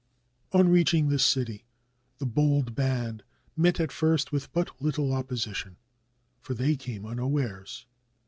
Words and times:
On 0.51 0.67
reaching 0.67 1.09
the 1.09 1.19
city 1.19 1.63
the 2.17 2.25
bold 2.25 2.73
band 2.73 3.21
met 3.55 3.79
at 3.79 3.91
first 3.91 4.31
with 4.31 4.51
but 4.51 4.81
little 4.81 5.13
opposition, 5.13 5.77
for 6.41 6.55
they 6.55 6.75
came 6.75 7.05
unawares. 7.05 7.85